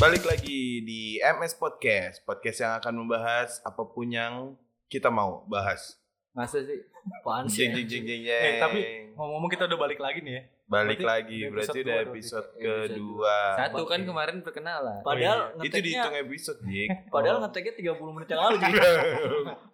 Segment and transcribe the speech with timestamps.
[0.00, 4.56] Balik lagi di MS Podcast, podcast yang akan membahas apa pun yang
[4.88, 6.00] kita mau bahas.
[6.32, 6.80] Masa sih?
[7.12, 7.68] Apaan sih?
[7.68, 8.58] Jeng jeng jeng jeng Eh, jeng.
[8.58, 8.80] tapi
[9.12, 10.44] ngomong-ngomong kita udah balik lagi nih ya.
[10.70, 12.48] balik berarti lagi berarti episode udah episode Episode
[12.86, 13.36] kedua.
[13.58, 15.02] Satu kan kemarin perkenalan.
[15.02, 16.88] Padahal Itu ngeteknya dihitung episode, Jik.
[17.14, 17.42] Padahal Oh.
[17.42, 18.78] ngeteknya 30 menit yang lalu jadi.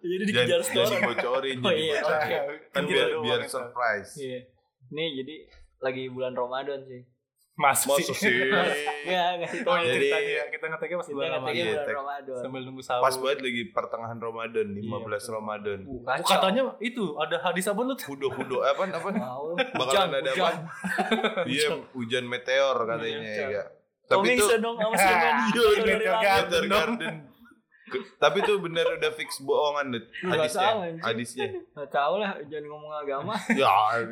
[0.01, 0.89] jadi dikejar jangan setoran.
[0.97, 2.41] dibocorin, Oh jadi iya, bocorin.
[2.67, 3.47] Kan Kita biar biar ya.
[3.47, 4.11] surprise.
[4.17, 4.39] Iya.
[4.89, 5.35] Nih jadi
[5.77, 7.01] lagi bulan Ramadan sih.
[7.57, 8.29] Mas Masa sih?
[8.29, 8.69] Enggak,
[9.33, 9.59] enggak sih.
[9.67, 10.43] Oh, Jadi- ceritanya ya.
[10.47, 11.65] Kita ngeteknya pas bulan Iya, Ramadan.
[11.65, 12.37] bulan Ramadan.
[12.37, 13.01] Sambil nunggu sahur.
[13.01, 15.31] Pas banget lagi pertengahan Ramadan, 15 betul.
[15.33, 15.79] Ramadan.
[15.81, 17.93] Uh, Oh, katanya itu ada hadis apa lu?
[17.97, 19.09] Hudo-hudo apa apa?
[19.73, 20.49] Bakalan ada apa?
[21.49, 23.63] Iya, hujan meteor katanya ya.
[24.05, 24.93] Tapi itu dong sama.
[25.49, 26.21] Iya, Meteor.
[26.21, 27.13] Garden.
[28.17, 30.05] Tapi itu bener udah fix bohongan Dut.
[30.19, 30.71] Nggak hadisnya.
[30.99, 31.47] Hadisnya.
[31.71, 33.33] Nggak tahu lah, jangan ngomong agama.
[33.55, 33.71] Ya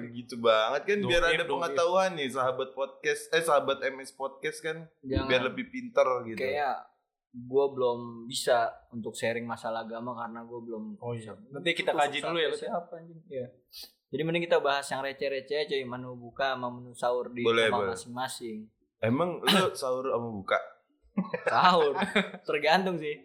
[0.10, 1.52] gitu banget kan biar Doib, ada doib.
[1.52, 5.28] pengetahuan nih sahabat podcast eh sahabat MS podcast kan Jangan.
[5.28, 6.40] biar lebih pinter gitu.
[6.40, 6.88] Kayak
[7.32, 11.36] gue belum bisa untuk sharing masalah agama karena gue belum Oh iya.
[11.52, 12.48] Nanti kita kaji dulu ya.
[12.50, 12.68] Cek.
[12.68, 13.48] siapa anjing ya
[14.06, 17.92] jadi mending kita bahas yang receh-receh aja menu buka sama menu sahur di Boleh, boleh.
[17.92, 18.70] masing-masing
[19.04, 20.56] Emang lu sahur sama buka?
[21.46, 21.96] Sahur
[22.44, 23.24] tergantung sih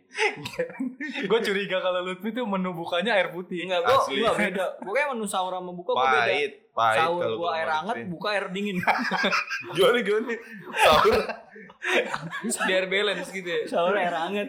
[1.23, 3.63] Gue curiga kalau Lutfi tuh menu bukanya air putih.
[3.63, 4.19] enggak gua Asli.
[4.19, 7.69] gua beda pokoknya menu sahur sama buka gua beda Pahit, pahit sahur kalau gua air
[7.69, 8.79] hangat buka air dingin
[9.75, 10.35] Gimana gimana?
[10.77, 11.15] Sahur?
[12.67, 13.63] Biar balance gitu ya.
[13.67, 14.49] sahur air hangat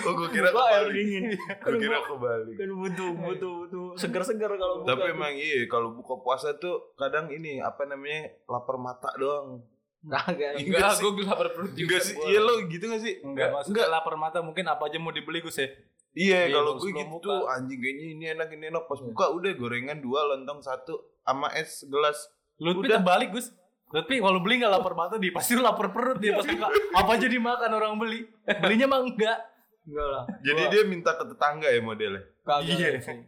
[0.00, 2.54] Oh gue kira buka air dingin Gue kira kebalik.
[2.56, 7.28] kan butuh butuh butuh seger-seger kalau buka Tapi emang iya kalau buka puasa tuh kadang
[7.28, 9.60] ini apa namanya lapar mata doang.
[10.00, 11.04] Enggak Enggak, sih.
[11.04, 11.92] gue lapar perut juga.
[11.92, 13.14] Enggak sih, iya lo gitu gak sih?
[13.20, 15.68] Enggak, maksudnya lapar mata mungkin apa aja mau dibeli Gus ya.
[16.10, 19.06] Iya, Iya, kalau gue gitu tuh anjing kayaknya ini enak ini enak pas Iya.
[19.06, 22.18] buka udah gorengan dua lontong satu sama es gelas.
[22.56, 22.98] Lutfi Udah.
[22.98, 23.52] terbalik Gus.
[23.88, 26.66] Lutfi kalau beli nggak lapar mata dia pasti lu lapar perut dia pas buka.
[26.94, 28.20] Apa aja dimakan orang beli.
[28.56, 29.38] Belinya mah enggak.
[29.82, 32.22] enggak lah Jadi Gua- dia minta ke tetangga ya modelnya.
[32.42, 32.88] kagak Iya.
[33.00, 33.18] sih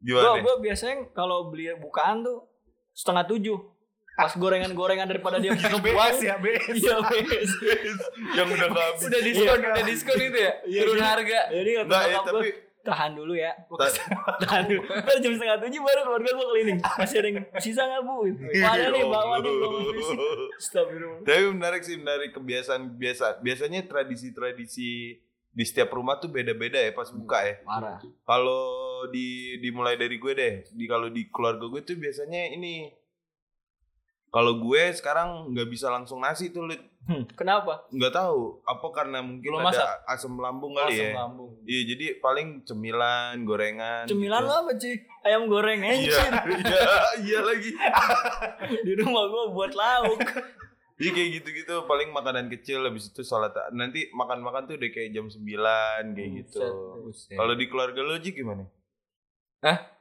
[0.00, 0.24] Gimana?
[0.24, 2.46] Gua, gua biasanya kalau beli bukaan tuh
[2.92, 3.58] setengah tujuh.
[4.18, 6.74] Pas gorengan-gorengan daripada dia Ke BS ya, BS.
[6.74, 7.50] Iya, BS.
[8.34, 9.00] Yang udah habis.
[9.06, 10.52] Udah diskon, udah diskon itu ya.
[10.66, 11.06] Iya, Turun iya.
[11.06, 11.40] harga.
[11.48, 12.48] Jadi kata Enggak ya, tapi
[12.78, 13.52] tahan dulu ya.
[13.54, 13.94] ta-
[14.42, 14.80] Tahan dulu.
[14.82, 16.78] Ntar jam setengah tujuh baru keluarga gua keliling.
[16.82, 18.14] Masih ada yang sisa nggak bu?
[18.74, 19.54] Ada nih bawa nih.
[20.56, 21.22] Astagfirullah.
[21.22, 23.38] Tapi menarik sih, menarik kebiasaan biasa.
[23.38, 24.90] Biasanya tradisi-tradisi
[25.48, 27.54] di setiap rumah tuh beda-beda ya pas buka ya.
[27.62, 27.98] Parah.
[28.22, 28.62] Kalau
[29.08, 32.90] di dimulai dari gue deh, di kalau di keluarga gue tuh biasanya ini
[34.28, 36.84] kalau gue sekarang nggak bisa langsung nasi tuh Lit.
[37.32, 37.88] Kenapa?
[37.88, 41.12] nggak tahu apa karena mungkin Belum ada asam lambung kali Asam ya.
[41.16, 41.50] lambung.
[41.64, 44.04] Iya jadi paling cemilan, gorengan.
[44.04, 44.50] Cemilan gitu.
[44.52, 44.94] lo apa cuy?
[45.24, 46.32] Ayam goreng Iya, encir.
[46.60, 46.80] iya,
[47.24, 47.70] iya lagi.
[48.86, 50.20] Di rumah gua buat lauk.
[50.98, 55.30] Iya kayak gitu-gitu paling makanan kecil habis itu sholat nanti makan-makan tuh udah kayak jam
[55.30, 55.46] 9
[56.10, 56.58] kayak gitu.
[57.06, 57.38] Buset.
[57.38, 58.66] Kalau di keluarga lo Ji gimana?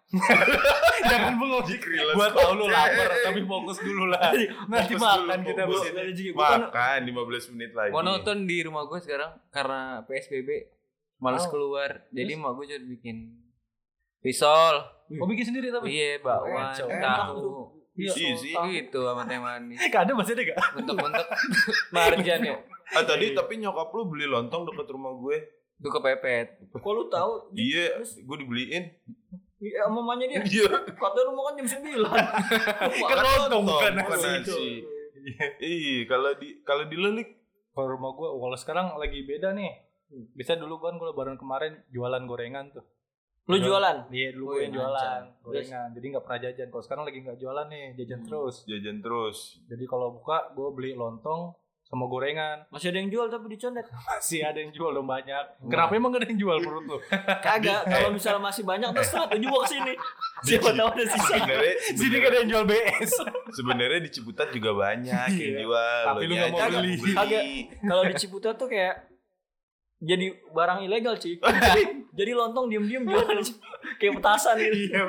[0.07, 1.67] Jangan bengong.
[2.15, 4.31] Gua tau lu lapar, tapi fokus dulu lah.
[4.71, 7.91] Nanti makan kita kan Makan 15 menit lagi.
[7.91, 10.49] Monoton di rumah gue sekarang karena PSBB
[11.19, 11.51] males Oh.
[11.51, 12.07] keluar.
[12.09, 13.17] Jadi mak gue cuma bikin
[14.23, 14.75] risol.
[15.11, 15.91] Mau bikin sendiri tapi.
[15.91, 17.75] Iya, bakwan, tahu.
[17.97, 18.53] Iya sih.
[18.53, 19.81] Gitu sama teh manis.
[19.95, 20.59] Kadang masih ada gak?
[20.77, 21.27] Bentuk-bentuk
[21.95, 22.55] marjan ya.
[22.93, 25.37] Ah tadi tapi nyokap lu beli lontong deket rumah gue.
[25.77, 26.61] Itu kepepet.
[26.71, 27.51] kok lu tahu?
[27.53, 28.93] Iya, gue dibeliin.
[29.57, 30.39] Iya, mamanya dia.
[30.39, 30.69] Iya.
[30.87, 32.05] Katanya lu makan jam 9.
[33.09, 34.29] Kan lontong bukan nasi.
[34.35, 34.65] nasi.
[35.59, 37.29] Iya, kalau di kalau di lu Lik,
[37.71, 39.69] Kalau rumah gua, kalau sekarang lagi beda nih.
[40.31, 42.85] Bisa dulu kan kalau lebaran kemarin jualan gorengan tuh.
[43.45, 44.07] Lu jualan?
[44.07, 45.41] Iya dulu Oh, gue yang iya, jualan lancar.
[45.41, 45.87] gorengan.
[45.91, 46.67] Jadi nggak pernah jajan.
[46.67, 48.27] Kalau sekarang lagi nggak jualan nih, jajan Hmm.
[48.27, 48.55] terus.
[48.63, 49.37] jajan terus.
[49.65, 51.41] Jadi kalau buka gue beli lontong
[51.87, 52.67] sama gorengan.
[52.67, 53.87] Masih ada yang jual tapi dicondet.
[53.87, 55.43] Masih ada yang jual dong banyak.
[55.71, 56.97] Kenapa emang gak ada yang jual perut lu?
[57.39, 59.93] Kagak, kalau misalnya masih banyak terus setengah tujuh gua ke sini.
[60.43, 61.33] Siapa tahu ada sisa.
[61.39, 63.11] Sebenarnya Sini gak ada yang jual BS.
[63.55, 65.59] sebenarnya di Ciputat juga banyak yang Iya.
[65.63, 66.01] jual.
[66.11, 66.93] Tapi lu nggak mau beli.
[67.15, 67.43] Kagak.
[67.79, 68.95] Kalau di Ciputat tuh kayak
[69.97, 71.39] jadi barang ilegal sih.
[72.19, 73.39] jadi lontong diem-diem jualan
[73.95, 74.91] kayak petasan gitu.
[74.91, 75.01] Iya.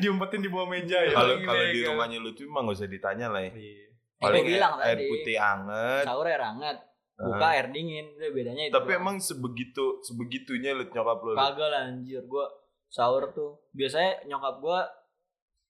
[0.00, 1.12] Diumpetin di bawah meja ya.
[1.12, 3.52] Kalau kalau di rumahnya lu tuh emang gak usah ditanya lah ya.
[3.52, 3.89] Iya.
[4.20, 5.08] Paling Gua bilang air, air tadi.
[5.08, 6.04] putih anget.
[6.04, 6.76] Sahur air hangat,
[7.16, 7.52] buka Ah.
[7.52, 8.06] air dingin.
[8.12, 8.74] Udah bedanya itu.
[8.74, 9.00] Tapi doang.
[9.00, 11.32] emang sebegitu sebegitunya lu nyokap lu.
[11.32, 12.44] Kagak lah anjir gua
[12.86, 13.56] sahur tuh.
[13.70, 14.84] Biasanya nyokap gua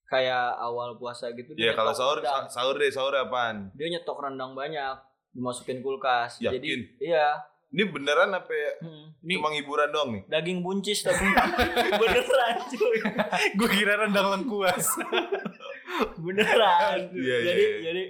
[0.05, 2.45] kayak awal puasa gitu Ya kalau sahur rendang.
[2.45, 3.71] sa- sahur deh sahur apaan?
[3.73, 4.99] dia nyetok rendang banyak
[5.31, 6.43] dimasukin kulkas.
[6.43, 6.51] Yakin?
[6.53, 6.69] Jadi
[7.01, 7.39] iya,
[7.71, 8.73] Ini beneran apa ya?
[8.83, 9.15] Hmm.
[9.23, 10.23] Cuma hiburan doang nih?
[10.27, 11.23] Daging buncis tapi
[12.03, 12.99] beneran cuy.
[13.55, 14.99] Gue kira rendang lengkuas.
[16.17, 16.99] Beneran.
[17.11, 17.79] Iya, iya, jadi iya.
[17.85, 18.03] jadi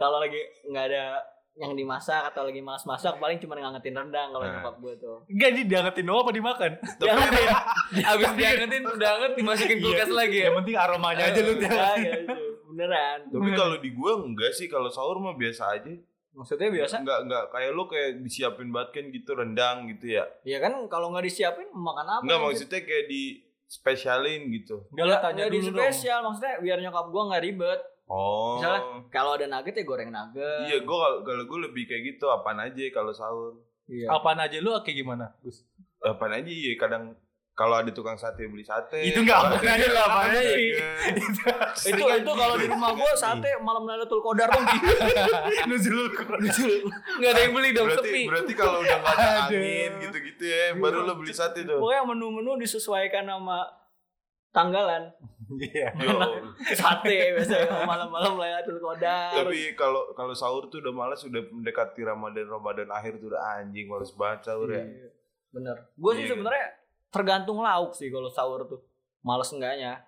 [0.00, 1.04] kalau lagi nggak ada
[1.52, 4.54] yang dimasak atau lagi malas masak paling cuma ngangetin rendang kalau Nah.
[4.56, 5.16] nyokap gue tuh.
[5.28, 6.72] Enggak ini diangetin doang apa dimakan?
[6.96, 7.28] Jangan
[8.10, 10.44] Abis diangetin udah anget dimasukin kulkas lagi ya.
[10.48, 11.68] Yang penting aromanya aja lu ya,
[11.98, 12.36] ya, itu.
[12.64, 13.18] beneran.
[13.28, 15.92] Tapi kalau di gua enggak sih kalau sahur mah biasa aja.
[16.30, 16.94] Maksudnya biasa?
[17.02, 20.24] Enggak enggak kayak lu kayak disiapin banget kan gitu rendang gitu ya.
[20.40, 22.22] Ya kan kalau nggak disiapin makan apa?
[22.24, 23.22] Enggak maksudnya kayak di
[23.66, 24.86] spesialin gitu.
[24.90, 25.76] Enggak lah tanya Nggak di dulu dong.
[25.76, 27.80] spesial maksudnya biar nyokap gua nggak ribet.
[28.10, 28.58] Oh.
[28.58, 30.66] Misalnya, Kalau ada nugget ya goreng nugget.
[30.66, 33.54] Iya, gua kalau gua lebih kayak gitu apaan aja kalau sahur.
[33.86, 34.10] Iya.
[34.10, 35.30] Apaan aja lu kayak gimana?
[35.46, 35.62] Gus?
[36.02, 37.14] Apaan aja ya kadang
[37.54, 38.98] kalau ada tukang sate beli sate.
[38.98, 40.42] Itu nggak apaan aja lah, apaan aja.
[41.92, 44.64] itu itu kalau di rumah gua sate malam Lailatul Qadar dong.
[45.70, 48.22] Nuzulul Enggak ada yang beli dong, berarti sepi.
[48.26, 51.78] berarti kalau udah nggak ada angin gitu-gitu ya, baru lo beli sate tuh.
[51.78, 53.70] Pokoknya menu-menu disesuaikan sama
[54.50, 55.14] tanggalan.
[55.58, 55.90] Iya.
[56.78, 59.42] Sate biasanya malam-malam Lailatul Qadar.
[59.42, 63.90] Tapi kalau kalau sahur tuh udah malas udah mendekati Ramadan Ramadan akhir tuh udah anjing
[63.90, 64.84] males banget sahur ya.
[64.86, 65.08] Iya,
[65.50, 65.76] Bener.
[65.98, 66.66] Gue sih Iya, sebenarnya
[67.10, 68.80] tergantung lauk sih kalau sahur tuh.
[69.20, 70.06] Males enggaknya.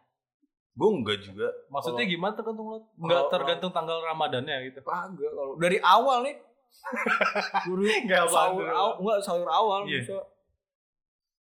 [0.73, 1.49] Gue enggak juga.
[1.69, 2.79] Maksudnya gimana tergantung lu?
[2.97, 4.81] Enggak tergantung tanggal Ramadannya gitu.
[4.81, 6.37] Kagak kalau dari awal nih.
[7.69, 10.01] Guru Enggak sahur awal, enggak sahur awal Iya.
[10.01, 10.17] bisa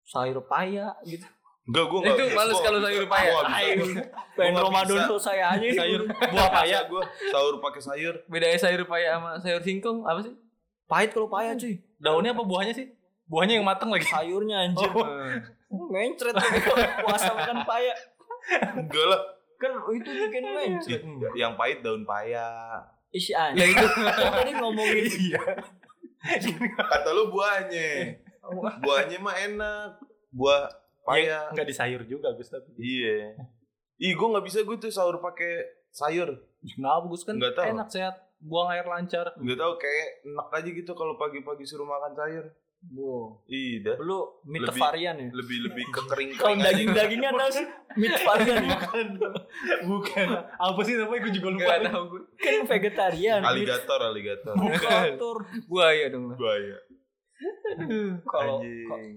[0.07, 1.27] sayur paya gitu.
[1.67, 2.15] Enggak gue enggak.
[2.15, 3.33] Itu males kalau sayur paya.
[4.39, 5.07] Pengen Ramadan bisa.
[5.11, 5.67] selesai aja.
[5.83, 6.03] Sayur
[6.33, 6.79] buah paya.
[6.87, 8.15] gue sahur pakai sayur.
[8.31, 10.35] Bedanya sayur paya sama sayur singkong apa sih?
[10.87, 11.83] Pahit kalau paya cuy.
[11.99, 12.87] Daunnya apa buahnya sih?
[13.27, 14.07] Buahnya yang mateng lagi.
[14.07, 14.87] Sayurnya anjir.
[14.95, 15.03] Oh.
[15.93, 16.47] Mencret tuh
[17.03, 17.91] puasa makan paya.
[18.79, 19.21] Enggak lah.
[19.59, 21.01] Kan itu bikin mencret.
[21.03, 22.47] Ih, Yang pahit daun paya.
[23.11, 23.75] Isi Ya anjir.
[23.75, 23.87] itu.
[24.07, 25.43] Tadi ngomongin Iya.
[26.79, 27.91] Kata lu buahnya.
[28.79, 29.89] Buahnya mah enak.
[30.31, 30.71] Buah
[31.07, 31.39] paya.
[31.49, 32.75] Enggak di sayur juga Gus tapi.
[32.77, 33.39] Iya.
[33.97, 36.35] Ih, gue nggak bisa gue tuh sahur pakai sayur.
[36.61, 37.67] Kenapa Gus kan Nggak tahu.
[37.71, 38.15] enak sehat.
[38.39, 39.33] Buang air lancar.
[39.35, 42.47] Nggak tahu kayak enak aja gitu kalau pagi-pagi suruh makan sayur.
[42.87, 43.41] Wow.
[43.49, 45.29] Iya, Lu meat Lebih- varian ya?
[45.33, 47.67] lebih lebih ke kering Kalau daging-dagingnya tau sih
[47.97, 48.77] meat varian ya?
[48.77, 49.07] Bukan.
[49.83, 50.27] Bukan.
[50.53, 51.65] Apa sih namanya gue juga lupa.
[51.67, 52.23] Enggak tahu gue.
[52.37, 53.41] Kan vegetarian.
[53.43, 55.37] aligator aligator Bukatur.
[55.73, 56.37] Buaya dong.
[56.37, 56.77] buaya
[58.27, 58.65] Kalau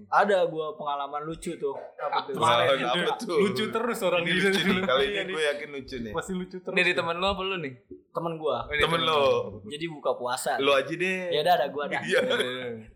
[0.06, 1.72] ada gua pengalaman lucu tuh.
[1.96, 2.36] Apa tuh?
[2.36, 2.84] Kemarin.
[2.84, 6.12] apa tuh Lucu terus orang ini lucu nih kali Iya ini gue yakin lucu nih
[6.12, 6.72] Pasti lucu terus.
[6.72, 7.72] Ini di teman lu apa lu nih?
[8.10, 8.56] Temen gua.
[8.62, 9.20] Oh, temen lo
[9.64, 10.58] Jadi buka puasa.
[10.58, 12.00] lo aja deh Ya udah ada gua dah.
[12.02, 12.20] iya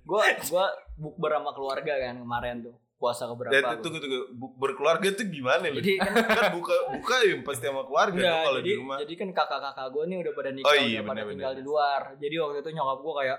[0.02, 2.74] Gua gua bukber sama keluarga kan kemarin tuh.
[2.94, 3.50] Puasa keberapa?
[3.50, 3.74] Dan gua.
[3.80, 4.20] tunggu tunggu
[4.54, 8.44] berkeluarga tuh gimana lo Jadi kan kan buka buka ya pasti sama keluarga Enggak, dong
[8.44, 11.04] kalau jadi, di rumah jadi kan kakak-kakak gue nih udah pada nikah, Oh iya, udah
[11.04, 11.58] pada bener, tinggal bener.
[11.58, 12.00] di luar.
[12.16, 13.38] Jadi waktu itu nyokap gue kayak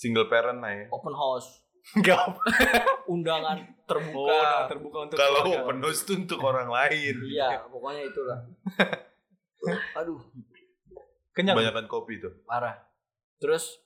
[0.00, 1.60] single parent lah ya open house,
[1.96, 2.40] Enggak.
[3.04, 4.32] undangan Oh, terbuka.
[4.32, 5.60] udah terbuka untuk kalau keluarga.
[5.60, 8.38] open house tuh untuk orang lain Iya, pokoknya itulah.
[9.98, 10.20] Aduh,
[11.30, 11.52] kenyang.
[11.52, 12.80] kebanyakan kopi tuh parah.
[13.36, 13.76] Terus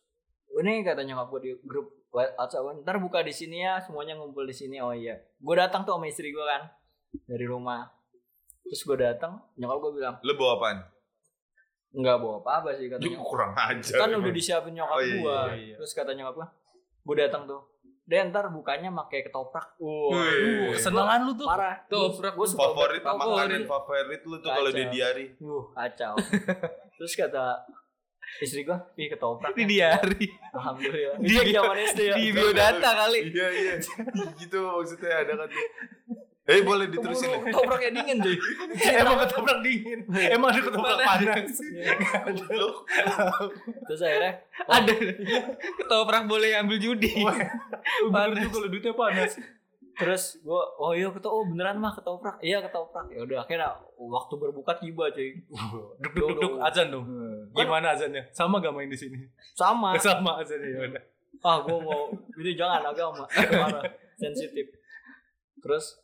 [0.54, 4.54] ini kata nyokap gue di grup WhatsApp, ntar buka di sini ya, semuanya ngumpul di
[4.54, 4.78] sini.
[4.78, 6.70] Oh iya, gue datang tuh sama istri gue kan
[7.24, 7.90] dari rumah.
[8.62, 10.78] Terus gue datang, nyokap gue bilang lo bawa apaan
[11.94, 13.18] nggak bawa apa-apa sih katanya.
[13.20, 15.38] kurang aja kan udah disiapin nyokap Oh, iya, gua.
[15.46, 15.74] iya, iya.
[15.78, 16.46] Terus kata nyokap gua,
[17.00, 17.62] gua datang tuh.
[18.04, 19.78] Dan ntar bukanya pakai ketoprak.
[19.78, 20.74] Wah, Wih.
[20.74, 21.46] kesenangan lu tuh.
[21.46, 21.80] Parah.
[21.82, 22.34] Ketoprak.
[22.34, 24.92] Gua suka favorit banget makanan favorit lu tuh kalau di Kacau.
[24.92, 26.14] diari Uh, kacau.
[26.98, 27.44] Terus kata
[28.36, 30.26] istri gua, "Ih, ketoprak." Di ya." diari.
[30.50, 31.16] Alhamdulillah.
[31.16, 32.14] Di- Itu zaman SD ya.
[32.14, 33.20] Di biodata kali.
[33.24, 33.74] iya iya
[34.34, 35.64] gitu maksudnya ada kan tuh
[36.44, 38.36] eh boleh diterusin nih Ketopraknya dingin, cuy.
[39.00, 39.98] Emang ketoprak dingin.
[40.28, 41.56] Emang ada ketoprak panas.
[42.52, 42.70] Lu
[43.88, 44.32] Terus akhirnya
[44.68, 44.92] Ada.
[45.80, 47.08] Ketoprak boleh ambil judi.
[47.16, 49.40] Juga kalau duitnya panas.
[49.94, 54.34] terus gua oh iya ketoprak oh beneran mah ketoprak iya ketoprak ya udah akhirnya waktu
[54.34, 55.38] berbuka tiba cuy
[56.02, 57.06] Duk duk duk duk azan dong.
[57.54, 58.26] Gimana azannya?
[58.34, 59.22] Sama gak main di sini?
[59.54, 61.02] sama Sama azannya ya udah.
[61.46, 63.22] ah gua mau ini jangan agama
[64.18, 64.66] sensitif
[65.62, 65.94] terus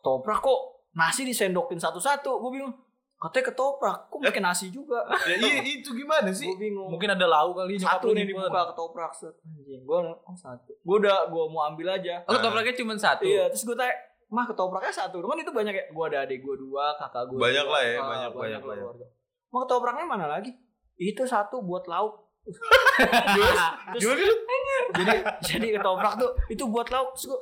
[0.00, 0.60] ketoprak kok.
[0.90, 2.40] Nasi disendokin satu-satu.
[2.40, 2.72] Gue bingung
[3.14, 5.04] katanya ketoprak kok pakai nasi juga?
[5.22, 6.48] Ya iya itu gimana sih?
[6.48, 6.88] Gue bingung.
[6.88, 9.36] Mungkin ada lauk kali satu nih dibuka ketoprak set.
[9.40, 10.72] Anjing gue oh satu.
[10.74, 12.24] Gue udah gue mau ambil aja.
[12.24, 13.22] Oh, ketopraknya cuma satu.
[13.22, 13.92] iya terus gue tanya
[14.26, 15.20] mah ketopraknya satu?
[15.20, 15.84] Kan itu banyak ya.
[15.86, 17.72] Gue ada adik gue dua kakak gue Banyak dua.
[17.72, 18.84] lah ya, banyak, banyak, lah banyak.
[18.88, 19.06] keluarga.
[19.50, 20.50] mau ketopraknya mana lagi?
[20.96, 22.24] Itu satu buat lauk
[23.94, 24.16] Terus-
[24.96, 27.40] jadi jadi ketoprak tuh itu buat lauk terus gua,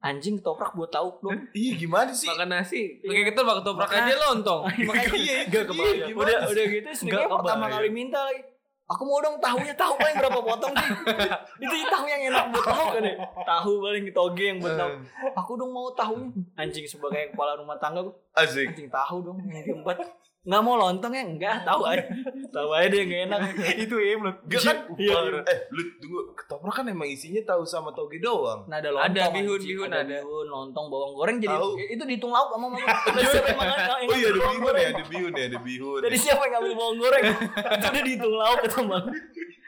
[0.00, 2.24] anjing ketoprak buat lauk dong iya gimana sih?
[2.24, 3.04] Makan nasi.
[3.04, 4.62] Pakai ketoprak, ketoprak aja lontong.
[4.88, 6.08] makanya iya gak kebayang.
[6.08, 6.52] Gimana udah sih?
[6.52, 7.72] udah gitu Nggak pertama kebayang.
[7.76, 8.42] kali minta lagi.
[8.90, 10.90] Aku mau dong tahunya tahu paling berapa potong sih?
[11.62, 13.14] Itu tahu yang enak buat lauk kan ya?
[13.46, 14.94] Tahu paling toge yang buat lauk
[15.36, 16.32] aku dong mau tahunya.
[16.58, 18.14] Anjing sebagai kepala rumah tangga gua.
[18.34, 18.66] Asik.
[18.74, 20.00] Anjing tahu dong yang keempat
[20.40, 22.00] nggak mau lontong ya enggak tahu aja
[22.48, 23.40] tahu aja dia nggak enak
[23.84, 24.32] itu im lu.
[24.48, 24.76] Gak kan?
[24.96, 25.44] Iya.
[25.44, 26.32] Eh, lu tunggu.
[26.32, 28.64] Ketoprak kan emang isinya tahu sama toge doang.
[28.64, 30.16] Nah, ada lontong Ada bihun, bihun ada, ada.
[30.24, 31.76] bihun lontong bawang goreng jadi Tahu.
[31.76, 32.80] itu dihitung lauk sama mama
[33.12, 34.80] dari siapa yang makan yang Oh iya ada ngambil bawang bihun goreng?
[34.80, 36.00] ya, ada bihun ya, ada bihun.
[36.00, 39.04] dari siapa yang ngambil bawang goreng itu udah dihitung lauk bang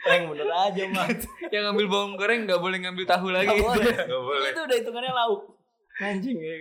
[0.02, 1.06] yang bener aja mah
[1.52, 3.54] Yang ngambil bawang goreng nggak boleh ngambil tahu lagi.
[3.54, 3.94] Nggak boleh.
[4.08, 4.50] Gak boleh.
[4.50, 5.40] itu udah hitungannya lauk
[6.00, 6.54] anjing ya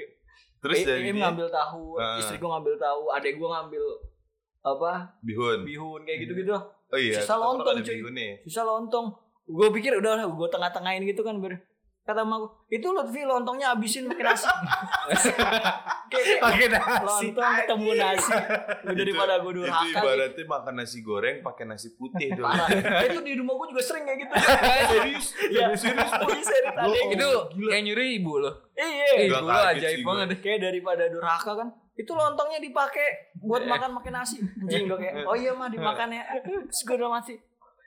[0.61, 2.15] Terus I- dari Im dia, ngambil tahu Ah.
[2.15, 3.83] istri gua ngambil tahu adek gua ngambil
[4.61, 5.65] apa bihun.
[5.65, 6.53] bihun kayak gitu gitu
[6.91, 7.17] Oh iya.
[7.17, 7.97] Sisa lontong, cuy.
[8.43, 9.09] sisa lontong
[9.43, 11.55] gue pikir udah lah gue tengah-tengahin gitu kan ber
[12.01, 14.47] kata emak gua, itu Lutfi lontongnya habisin pakai nasi
[16.11, 17.27] Pakai nasi.
[17.29, 18.31] lontong ketemu nasi
[18.81, 19.97] Lu daripada gue Itu durhaka gitu.
[19.97, 22.43] ibaratnya makan nasi goreng pakai nasi putih tuh.
[22.43, 22.67] parah
[23.01, 24.33] itu di rumah gue juga sering kayak gitu
[24.91, 25.25] Serius?
[25.47, 27.29] Iya, serius serius itu gitu.
[27.65, 28.53] yang nyuri ibu loh.
[28.73, 30.31] iya Eh, ibu lo ajaib banget gue.
[30.31, 30.39] deh.
[30.41, 35.33] kayak daripada durhaka kan itu lontongnya dipakai buat makan pakai nasi anjing gue kayak oh
[35.33, 37.09] iya mah dimakan ya terus gue udah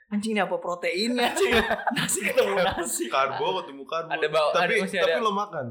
[0.07, 1.49] anjing ini apa proteinnya sih
[1.91, 4.11] nasi ketemu nasi Karbo ketemu karbo.
[4.11, 5.19] Ada bau- tapi ada- tapi ada.
[5.19, 5.65] lo makan.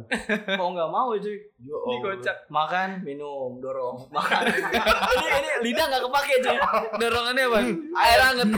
[0.55, 1.88] mau nggak mau cuy Ya Allah.
[1.88, 2.37] Dikocak.
[2.49, 4.43] makan minum dorong makan
[5.14, 6.57] ini ini lidah nggak kepake cuy
[6.97, 7.59] Dorongannya apa?
[8.03, 8.49] Air hangat.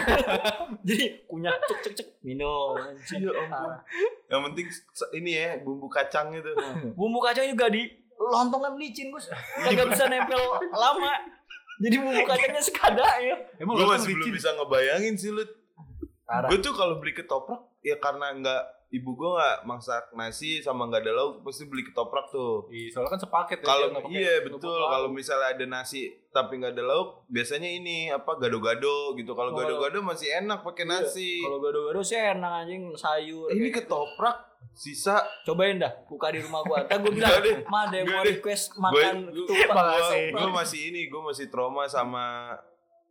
[0.83, 3.71] jadi kunyah cek cek cek minum anjing Ya ampun.
[4.27, 4.67] Yang penting
[5.15, 6.51] ini ya bumbu kacang itu.
[6.93, 7.85] bumbu kacang juga di
[8.17, 9.29] lontong kan licin gus
[9.59, 11.13] kagak bisa nempel lama
[11.77, 14.33] jadi bumbu kacangnya sekadar ya Emang Gue masih belum licin?
[14.35, 15.45] bisa ngebayangin sih lu.
[16.27, 16.49] Parah.
[16.49, 21.03] Gue tuh kalau beli ketoprak ya karena nggak ibu gue nggak masak nasi sama nggak
[21.03, 22.67] ada lauk pasti beli ketoprak tuh.
[22.69, 23.65] Iya, soalnya kan sepaket ya.
[23.65, 29.15] Kalau iya betul kalau misalnya ada nasi tapi nggak ada lauk biasanya ini apa gado-gado
[29.15, 29.33] gitu.
[29.33, 29.57] Kalau Oh.
[29.57, 31.31] gado-gado masih enak pakai Iya, nasi.
[31.41, 33.75] kalau gado-gado sih enak anjing sayur Ini gitu.
[33.81, 34.37] ketoprak
[34.73, 37.33] sisa cobain dah buka di rumah gua ntar gua bilang
[37.65, 40.25] ma ada yang mau request makan ketupat Makasih.
[40.33, 42.51] gue masih ini gue masih trauma sama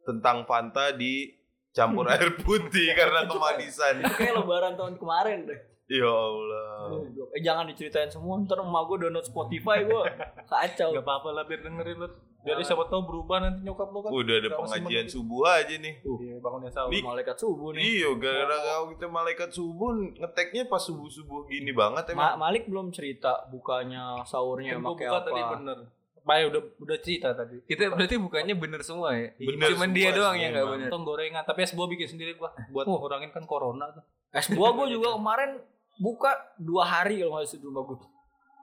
[0.03, 1.31] tentang Fanta di
[1.75, 3.99] campur air putih karena kemanisan.
[3.99, 6.97] itu kayak lebaran tahun kemarin deh Ya Allah.
[7.29, 10.01] eh jangan diceritain semua ntar emak gua download Spotify gua
[10.49, 12.09] kacau Gak apa-apa lah biar dengerin lu.
[12.41, 14.09] Biar siapa tahu berubah nanti nyokap lu kan.
[14.11, 15.97] Udah ada pengajian subuh aja nih.
[15.99, 16.89] Iya, bangunnya sahur.
[16.89, 22.05] Di- malaikat subuh nih Iya, gara-gara kalau kita malaikat subuh ngeteknya pas subuh-subuh gini banget
[22.07, 22.37] Ma- emang.
[22.39, 25.77] Malik belum cerita bukanya sahurnya Kan pakai buka apa tadi bener.
[26.25, 27.61] Baik udah udah cerita tadi.
[27.63, 29.29] Kita berarti bukannya bener semua ya.
[29.35, 30.73] Bener Cuman semua dia doang yang nggak emang.
[30.75, 30.89] bener.
[30.89, 34.01] Lontong gorengan, tapi es buah bikin sendiri gua buat ngurangin kan corona tuh.
[34.31, 35.61] es buah gua juga kemarin
[35.95, 36.27] buka
[36.57, 37.97] dua hari kalau nggak salah di rumah gua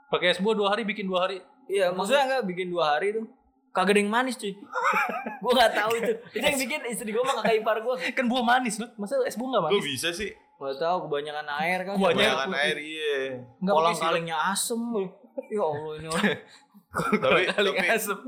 [0.09, 1.39] Pakai es buah dua hari bikin dua hari.
[1.65, 3.25] iya maksudnya nggak bikin dua hari tuh
[3.71, 4.53] kagak ada yang manis cuy
[5.41, 8.43] gua nggak tahu itu itu yang bikin istri gua sama kakak ipar gua Kan buah
[8.43, 8.91] manis lu.
[8.97, 9.85] Masa es buah enggak Kok manis?
[9.87, 10.31] bisa sih?
[10.59, 13.15] nggak tahu kebanyakan air kan Kebanyakan air iya.
[13.57, 15.09] Enggak kolang kalingnya asem loh.
[15.49, 16.27] ya allah ini orang
[16.93, 18.19] Tapi Kali tapi asem.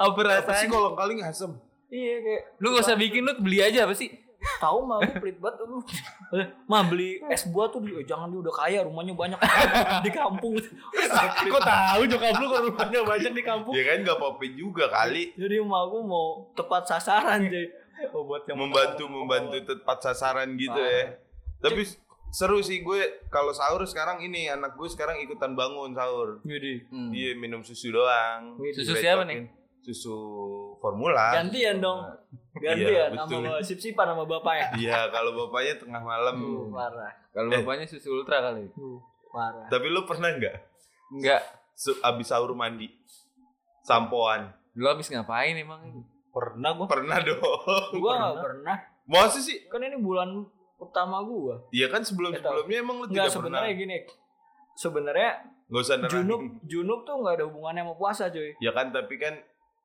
[0.00, 0.72] Apa apa sih rasanya?
[0.72, 1.50] kalau kaling asem?
[1.92, 4.24] iya kayak Lu gak usah bikin, lu beli aja apa sih?
[4.60, 5.80] tahu mah gua pelit banget lu
[6.68, 9.38] mah beli es buah tuh di, eh, jangan dia udah kaya rumahnya banyak
[10.04, 10.54] di kampung
[11.54, 13.72] Kok tahu nyokap lu kalau rumahnya banyak di kampung?
[13.72, 15.32] Ya kan nggak apa-apa juga kali.
[15.34, 17.66] jadi emak gua mau tepat sasaran cuy
[18.10, 21.14] Oh, buat yang membantu membantu tepat sasaran gitu ya.
[21.62, 21.86] Tapi
[22.34, 22.98] seru sih gue
[23.30, 26.42] kalau sahur sekarang ini anak gue sekarang ikutan bangun sahur.
[26.42, 27.08] jadi Hmm.
[27.08, 28.58] Dia minum susu doang.
[28.72, 29.46] Susu siapa nih?
[29.80, 30.16] Susu
[30.76, 31.30] formula.
[31.32, 32.02] gantian dong
[32.54, 33.42] Iya, gantian betul.
[33.44, 36.34] sama sip-sipan sama bapaknya Iya, kalau bapaknya tengah malam.
[36.34, 37.60] uh, parah Kalau Eh.
[37.60, 38.66] bapaknya susu ultra kali.
[38.68, 38.98] uh,
[39.28, 40.56] parah Tapi lu pernah nggak
[41.12, 41.42] Enggak.
[41.72, 42.90] su- abis sahur mandi?
[43.80, 44.50] Sampoan.
[44.74, 46.02] Lu habis ngapain emang?
[46.30, 46.86] pernah gua.
[46.88, 47.38] Pernah dong.
[47.94, 49.62] gua nggak pernah Masa sih?
[49.68, 50.32] kan ini bulan
[50.84, 53.34] pertama gua Iya kan sebelum-sebelumnya emang lu nggak tidak pernah.
[53.60, 53.96] sebenarnya gini
[54.74, 55.30] sebenarnya
[55.64, 56.14] Gak usah nerangin.
[56.20, 59.34] junub junub tuh nggak ada hubungannya sama puasa cuy Ya kan tapi kan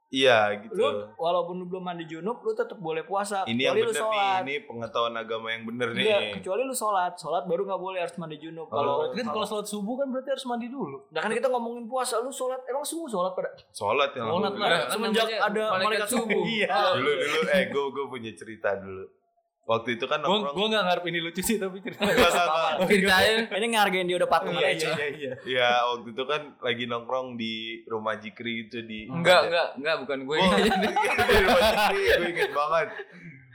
[0.10, 0.74] iya gitu.
[0.74, 3.94] lu walaupun lu belum mandi junub lu tetap boleh puasa ini yang kecuali lu bener
[3.94, 6.32] nih, sholat ini pengetahuan agama yang bener Enggak, nih.
[6.34, 8.74] kecuali lu sholat sholat baru nggak boleh harus mandi junub Oh.
[8.74, 10.98] kalau Berarti kan kalau sholat subuh kan berarti harus mandi dulu.
[11.08, 14.70] nah kan kita ngomongin puasa lu sholat emang subuh sholat pada Sholat yang sholat lah
[14.90, 16.68] semenjak ada malaikat malaikat subuh Iya.
[16.92, 19.06] Dulu dulu eh gue gue punya cerita dulu.
[19.70, 20.58] Waktu itu kan nongkrong.
[20.58, 22.02] gua enggak ngarep ini lucu sih tapi cerita.
[22.02, 22.74] Enggak, enggak, enggak.
[22.90, 23.40] Ceritain.
[23.54, 25.34] ini ngargain dia udah patung Iya aja iya iya.
[25.46, 27.54] Ya waktu itu kan lagi nongkrong di
[27.86, 30.38] rumah Jikri gitu di Enggak, enggak, enggak, bukan gue.
[30.42, 30.50] Oh,
[31.30, 32.88] di rumah Jikri gue inget banget.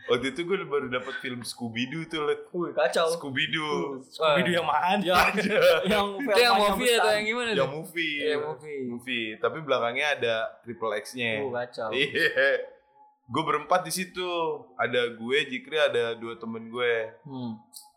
[0.05, 2.45] Waktu itu gue baru dapat film Scooby Doo tuh, Let.
[2.53, 4.05] Wih, kacau Scooby Doo.
[4.37, 5.01] Video yang mana?
[5.01, 5.17] ya
[5.97, 7.49] yang Itu yang movie atau yang gimana?
[7.51, 7.73] Yang tuh?
[7.73, 8.17] movie.
[8.21, 8.81] Iya, movie.
[8.85, 11.41] Movie, tapi belakangnya ada triple X-nya.
[11.41, 12.71] Uh, kacau Iya.
[13.29, 14.29] Gue berempat di situ.
[14.77, 16.95] Ada gue, Jikri, ada dua temen gue.
[17.25, 17.53] hmm.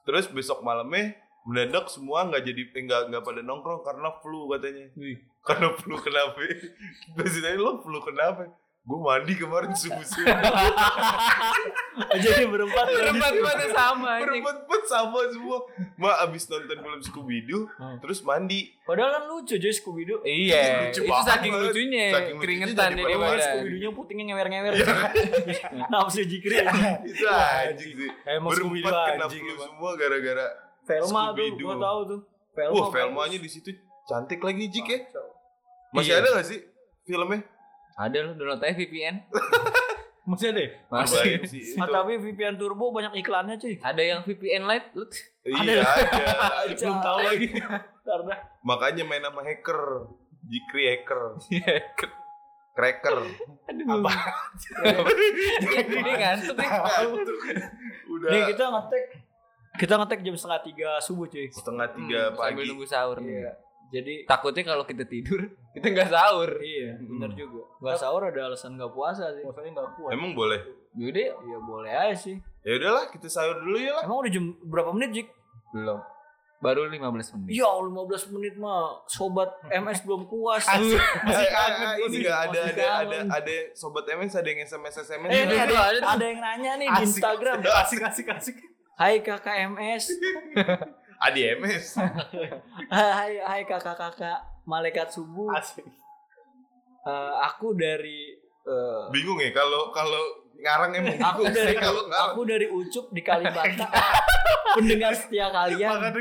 [0.07, 4.87] Terus besok malamnya mendadak semua nggak jadi eh, nggak nggak pada nongkrong karena flu katanya.
[4.99, 5.19] Wih.
[5.47, 6.39] Karena flu kenapa?
[7.15, 8.51] Terus lo flu kenapa?
[8.87, 10.31] Gue mandi kemarin subuh-subuh.
[11.99, 12.85] Oh, jadi berempat?
[12.87, 14.11] Berempat empatnya sama.
[14.23, 14.55] Berempat
[14.87, 15.57] sama semua.
[15.99, 17.99] Ma abis nonton film Scooby Doo, Hmm.
[17.99, 18.71] terus mandi.
[18.81, 20.23] Padahal kan lucu jadi Scooby Doo.
[20.23, 21.27] Iya, Lucu itu banget.
[21.27, 23.39] saking lucunya, Saking lucunya keringetan jadi badan.
[23.43, 24.73] Scooby Doo-nya putingnya ngewer-ngewer.
[25.91, 26.55] Nafsu jikri.
[27.03, 28.09] Itu anjing sih.
[28.23, 30.47] Berempat kena anjing flu semua gara-gara.
[30.87, 32.19] Velma tuh, gua tahu tuh.
[32.55, 32.71] Velma.
[32.73, 32.87] Wah.
[32.89, 33.67] Velmanya di situ
[34.05, 34.99] cantik lagi Jik ya.
[35.91, 36.23] Masih Iya.
[36.23, 36.59] ada gak sih
[37.03, 37.43] filmnya?
[37.97, 39.15] Ada lu download aja VPN.
[40.29, 40.69] Masih ada ya?
[40.87, 41.17] Masih.
[41.17, 41.79] Terbaik sih itu.
[41.79, 43.79] Ah, tapi VPN Turbo banyak iklannya cuy.
[43.79, 45.03] Ada yang VPN Lite lu.
[45.45, 46.23] Iya ada.
[46.75, 47.47] Belum tahu lagi.
[48.03, 49.79] Karena Makanya main sama hacker.
[50.43, 51.21] Jikri hacker.
[52.73, 53.17] Cracker.
[53.87, 54.11] Apa?
[55.87, 56.69] Ini ngantuk nih.
[58.05, 59.03] Udah nih kita ngetek
[59.77, 61.47] kita ngetek jam setengah tiga subuh cuy.
[61.47, 62.67] setengah tiga Hmm, Sambil pagi.
[62.67, 63.31] nunggu sahur nih.
[63.39, 63.51] Iya.
[63.87, 66.59] Jadi Takutnya kalau kita tidur, kita nggak sahur.
[66.59, 67.39] iya benar Hmm.
[67.39, 67.61] juga.
[67.81, 69.41] Gak sahur ada alasan gak puasa sih.
[69.41, 70.11] Puasanya nggak kuat.
[70.11, 70.59] Emang boleh?
[70.93, 72.35] Yaudah, Iya boleh aja sih.
[72.61, 74.03] Ya udahlah, kita sahur dulu ya lah.
[74.03, 75.27] Emang udah jam berapa menit Jik?
[75.69, 75.99] belum.
[76.57, 77.05] Baru 15
[77.37, 77.53] menit.
[77.53, 77.93] Ya 15
[78.29, 80.65] menit mah sobat MS belum puas.
[81.23, 84.95] Masih kangen gua ini sih, enggak ada ada ada ada sobat MS ada yang SMS
[84.97, 85.29] SMS.
[85.29, 87.07] Eh, ini Iya, ada, ada ada yang nanya nih di Asik.
[87.13, 87.57] Instagram.
[87.61, 88.55] Asik asik asik.
[88.95, 90.03] Hai kakak MS.
[91.17, 91.97] Adi MS.
[92.93, 94.37] Hai hai kakak-kakak
[94.69, 95.49] malaikat subuh.
[95.57, 95.85] Asik.
[97.07, 98.35] Eh, aku dari
[98.67, 100.21] eh, Bingung ya kalau kalau
[100.57, 103.87] ngarang emang aku bingung dari kalau aku dari Ucup di Kalibata.
[104.77, 106.13] Pendengar setia kalian.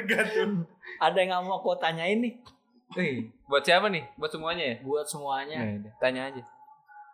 [0.96, 2.34] Ada yang mau aku tanyain nih
[2.96, 4.06] Nih, buat siapa nih?
[4.16, 4.76] Buat semuanya ya?
[4.80, 5.58] buat semuanya.
[5.58, 6.42] Nah, tanya aja.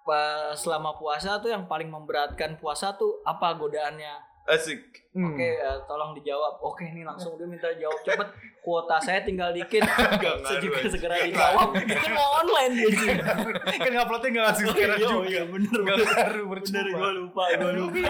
[0.05, 4.32] Pas selama puasa tuh yang paling memberatkan puasa tuh apa godaannya?
[4.45, 4.83] Asik.
[5.13, 5.29] Hmm.
[5.29, 6.59] Oke, eh, tolong dijawab.
[6.59, 8.29] Oke, nih langsung dia minta jawab cepet.
[8.59, 9.85] Kuota saya tinggal dikit.
[9.85, 10.89] Ngaruh.
[10.89, 11.77] Segera dijawab.
[11.77, 13.09] Kan mau online dia sih.
[13.83, 15.27] Kan nguploadnya nggak langsung sekarang Iya, juga.
[15.29, 15.97] iya, bener bener.
[16.03, 18.01] ngaruh Bener gue lupa, gue lupa.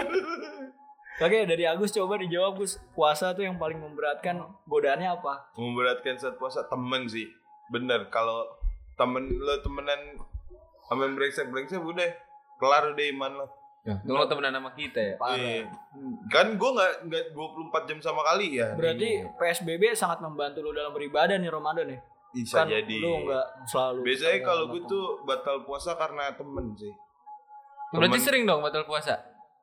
[1.23, 2.81] Oke, dari Agus coba dijawab Gus.
[2.91, 4.33] Puasa tuh yang paling memberatkan
[4.65, 5.53] godaannya apa?
[5.53, 7.29] Memberatkan saat puasa temen sih.
[7.69, 8.49] Bener kalau
[8.95, 10.17] temen lo temenan
[10.83, 12.09] sama brengsek-brengsek udah
[12.57, 13.47] kelar udah iman lo.
[13.83, 15.15] Tunggu lo temenan sama kita ya.
[15.35, 15.67] Iya.
[16.31, 18.71] Kan gue nggak nggak 24 jam sama kali ya.
[18.79, 21.99] Berarti PSBB sangat membantu lu dalam beribadah nih Ramadan ya?
[22.33, 22.97] bisa kan jadi.
[22.97, 26.89] lu nggak selalu Biasanya kalau gue tuh batal puasa karena temen sih.
[27.93, 29.13] Berarti Temen- sering dong batal puasa?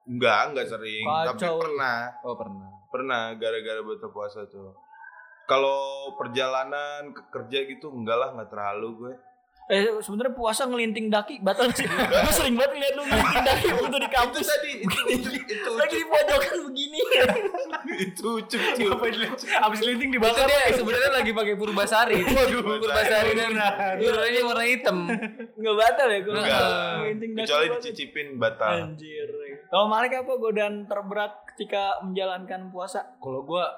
[0.06, 1.02] Enggak, enggak sering.
[1.02, 1.58] Tapi Kacau.
[1.58, 1.98] pernah.
[2.22, 2.70] Oh pernah.
[2.94, 4.70] Pernah gara-gara batal puasa tuh.
[5.50, 9.14] Kalau perjalanan ke kerja gitu enggak lah, enggak terlalu gue.
[9.70, 11.86] Eh sebenarnya puasa ngelinting daki batal sih.
[12.26, 14.46] Gue sering banget lihat lu ngelinting daki waktu di Itu kampus.
[14.50, 16.98] tadi itu itu itu Lagi di pojokan begini.
[18.10, 18.98] itu cup.
[19.70, 20.50] Abis linting dibakar.
[20.50, 22.18] dia sebenarnya lagi pakai purbasari.
[22.34, 23.54] Waduh, purbasari dan
[23.94, 24.96] warnanya warna hitam.
[25.54, 26.34] Enggak batal ya gue.
[26.34, 27.46] Ngelinting daki.
[27.46, 28.74] Kecuali dicicipin batal.
[28.90, 29.30] Anjir.
[29.70, 33.06] Kalau Malik apa godaan terberat ketika menjalankan puasa?
[33.22, 33.70] Kalau gua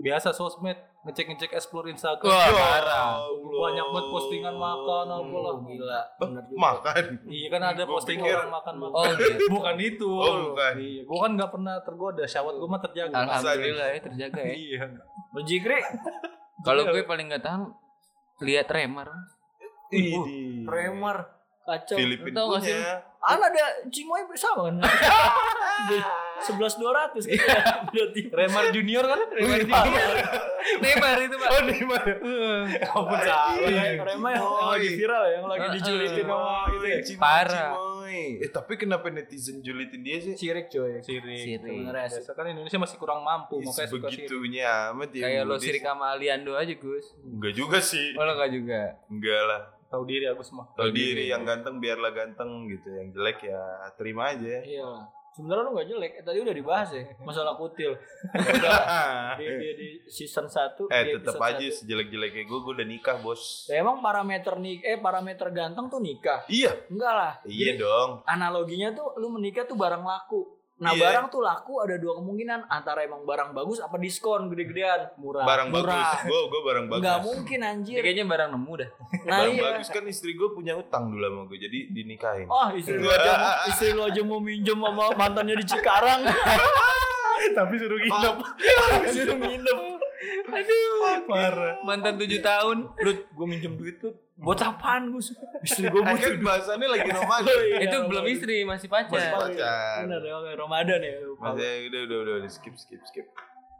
[0.00, 2.26] biasa sosmed ngecek-ngecek explore Instagram.
[2.26, 3.08] Wah, parah.
[3.36, 5.54] Banyak banget postingan makan apa lah.
[5.60, 6.00] Gila.
[6.00, 6.56] Oh, Bener juga.
[6.58, 7.04] makan.
[7.28, 8.96] Iya kan ada posting pikir- orang makan makan.
[8.96, 9.44] Oh gitu.
[9.54, 10.08] bukan itu.
[10.10, 10.72] Oh, bukan.
[10.76, 12.24] Iya, gua kan nggak pernah tergoda.
[12.24, 13.14] Syahwat gua mah terjaga.
[13.14, 14.54] Alhamdulillah ya terjaga ya.
[14.64, 14.82] Iya.
[15.44, 15.78] Jikri?
[16.64, 17.68] Kalau gue paling nggak tahan
[18.40, 19.12] lihat Remar.
[19.92, 20.64] Ini.
[20.64, 21.16] Premer.
[21.64, 21.96] Kacau.
[21.96, 23.00] Filipin punya.
[23.24, 24.76] Kan ada Cimoy bersama kan?
[26.44, 27.24] Sebelas dua ratus
[27.88, 28.20] berarti.
[28.28, 29.20] Remar Junior kan?
[29.32, 29.84] Remar
[30.80, 31.48] Neymar itu pak.
[31.52, 32.04] Oh, Neymar.
[32.92, 33.56] Ampun salah.
[34.04, 36.98] Rema yang, lagi viral ya, yang lagi dijulitin sama itu ya.
[37.04, 37.72] Cimoy, Parah.
[37.72, 38.44] Cimoy.
[38.44, 40.32] Eh tapi kenapa netizen julitin dia sih?
[40.36, 41.00] Sirik coy.
[41.00, 41.24] Sirik.
[41.24, 41.64] Sirik.
[41.64, 42.22] Sebenarnya sih.
[42.24, 44.06] Biasa kan Indonesia masih kurang mampu, Ih, makanya suka.
[44.08, 45.24] Begitunya amat ya.
[45.28, 47.06] Kayak lo sirik sama Aliando aja Gus.
[47.24, 48.12] Enggak juga sih.
[48.16, 48.80] Oh lo nggak juga.
[49.08, 49.62] Enggak lah.
[49.94, 50.66] Tahu diri Agus mah.
[50.74, 51.30] Tahu diri.
[51.30, 52.90] yang ganteng biarlah ganteng gitu.
[52.90, 53.62] Yang jelek ya
[53.94, 54.58] terima aja.
[54.58, 54.90] Iya.
[55.34, 57.90] Sebenarnya lu gak jelek, eh, tadi udah dibahas ya masalah kutil.
[59.34, 63.66] Di, di, di season 1 eh tetap aja sejelek-jeleknya gue, gue udah nikah bos.
[63.66, 66.46] Ya, emang parameter nik eh parameter ganteng tuh nikah.
[66.46, 67.32] Iya, Enggak lah.
[67.50, 68.22] iya Jadi, dong.
[68.30, 70.54] analoginya tuh lu menikah tuh barang laku.
[70.74, 71.06] Nah, Iya.
[71.06, 75.14] barang tuh laku ada dua kemungkinan antara emang barang bagus apa diskon gede-gedean.
[75.22, 75.46] Murah.
[75.46, 75.86] Barang murah.
[76.18, 77.02] bagus, gue gue barang bagus.
[77.06, 78.00] Enggak mungkin anjir.
[78.02, 78.90] kayaknya barang nemu dah.
[79.22, 79.62] Nah, barang iya.
[79.70, 82.50] bagus kan istri gue punya utang dulu sama gue, jadi dinikahin.
[82.50, 86.20] Oh, istri lu aja mau, istri lu aja mau minjem sama mantannya di Cikarang.
[87.58, 88.36] Tapi suruh nginep.
[89.14, 89.78] Suruh nginep.
[91.24, 91.74] Parah.
[91.82, 92.76] Mantan 7 tahun.
[92.94, 95.30] Lu gue minjem duit tuh buat apaan Gus?
[95.62, 97.54] Istri gue butuh kan bahasannya lagi Ramadan.
[97.54, 98.10] Iya, itu Ramadan.
[98.10, 99.30] belum istri masih Masih pacar.
[99.32, 99.98] pacar.
[100.04, 101.14] Bener ya, oke, Ramadan ya.
[101.38, 103.26] Masih udah udah udah, udah skip skip skip.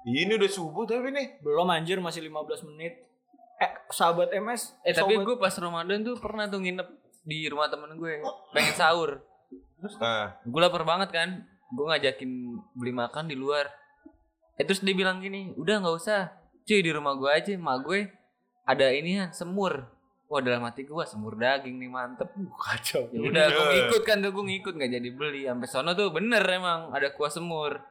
[0.05, 1.41] Ini udah subuh tapi nih.
[1.41, 3.03] Belum anjir masih 15 menit.
[3.57, 4.79] Eh, sahabat MS.
[4.83, 6.89] Eh tapi gue pas Ramadan tuh pernah tuh nginep
[7.25, 8.23] di rumah temen gue.
[8.53, 9.21] Pengen sahur.
[10.01, 11.29] Nah, gue lapar banget kan
[11.69, 12.31] gue ngajakin
[12.73, 13.67] beli makan di luar
[14.55, 16.31] eh, terus dia bilang gini udah nggak usah
[16.65, 18.09] cuy di rumah gue aja mak gue
[18.65, 19.93] ada ini ya semur.
[20.25, 22.33] Wah dalam hati gue semur daging nih mantep.
[22.65, 23.07] Kacau.
[23.13, 25.43] ya udah gue ngikut kan tuh gue ngikut nggak jadi beli.
[25.45, 27.85] Sampai sono tuh bener emang ada kuah semur.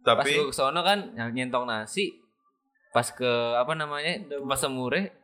[0.00, 2.16] Pas tapi gue ke sono kan yang nyentong nasi
[2.90, 5.14] pas ke apa namanya pas semure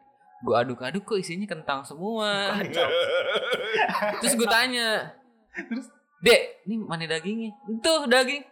[0.45, 2.61] gue aduk-aduk kok isinya kentang semua.
[4.21, 5.17] Terus gue tanya
[6.21, 7.57] dek ini mana dagingnya?
[7.71, 8.45] Itu daging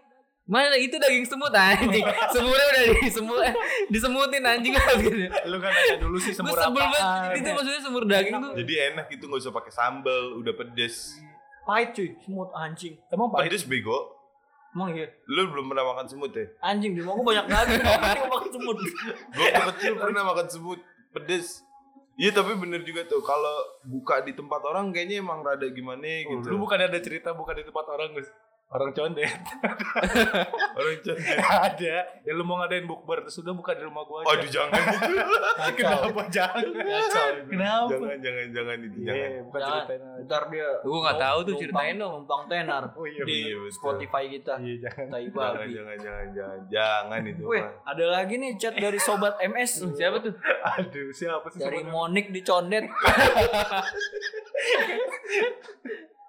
[0.44, 3.54] mana itu daging semut anjing semutnya udah disemut eh,
[3.88, 4.92] disemutin anjing gitu
[5.48, 9.09] Lu kan nanya dulu sih semur sebel banget itu maksudnya semur daging tuh jadi enak
[9.09, 11.16] gitu nggak usah pakai sambal, udah pedes.
[11.64, 13.00] Pahit cuy, semut anjing.
[13.09, 13.48] Emang pahit?
[13.48, 13.96] Pedes bego.
[14.76, 15.09] Emang iya.
[15.24, 16.44] Lu belum pernah makan semut ya?
[16.61, 18.76] Anjing di gua banyak daging, gua makan semut.
[19.38, 20.80] Gue kecil pernah makan semut
[21.16, 21.64] pedes.
[22.14, 26.38] Iya tapi bener juga tuh kalau buka di tempat orang kayaknya emang rada gimana Oh,
[26.38, 26.46] gitu.
[26.52, 28.28] Lu bukan ada cerita bukan di tempat orang Gus.
[28.66, 29.29] Orang condet.
[30.74, 31.37] orang cantik.
[31.38, 31.94] ada.
[32.18, 34.35] Ya lu mau ngadain bukber terus udah buka di rumah gua aja.
[34.35, 35.16] Aduh jangan itu.
[35.77, 36.64] Kenapa jangan?
[37.46, 37.87] Kenapa?
[37.87, 39.31] jangan jangan jangan itu Iya, jangan.
[39.44, 39.79] bukan Jangan.
[39.79, 40.22] ceritain aja.
[40.24, 42.12] Ntar dia Gue nggak tahu tuh ceritain dong.
[42.16, 43.22] Numpang tenar Oh iya.
[43.22, 43.57] di Iya.
[43.70, 44.55] Spotify kita.
[44.59, 45.07] Iya, jangan.
[45.22, 47.42] Jangan jangan jangan jangan jangan itu.
[47.44, 50.35] Weh, ada lagi nih chat dari sobat MS siapa tuh
[50.74, 51.85] Aduh, siapa sih dari?
[51.85, 52.90] Monik di Condet.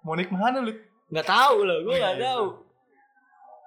[0.04, 0.74] Monik mana lu?
[1.08, 2.26] Nggak tahu lah, gua nggak Iya.
[2.26, 2.46] tahu.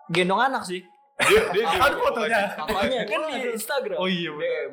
[0.09, 0.81] Gendong anak sih.
[1.18, 2.40] Dia dia dia Ada fotonya.
[2.57, 3.96] Kakaknya kan di Instagram.
[3.96, 4.46] Oh iya, benar.
[4.46, 4.72] DM.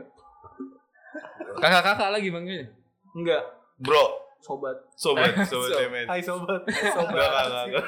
[1.55, 2.67] kakak-kakak lagi manggilnya
[3.11, 3.43] Enggak,
[3.79, 4.03] Bro,
[4.37, 4.75] sobat.
[4.93, 6.05] sobat sobat So- MS.
[6.05, 6.61] Hai sobat.
[6.95, 7.15] Sobat.
[7.15, 7.85] enggak enggak, enggak.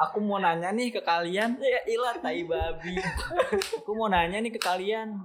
[0.00, 1.60] Aku mau nanya nih ke kalian.
[1.60, 2.96] Ya ilah tai babi.
[3.78, 5.20] Aku mau nanya nih ke kalian.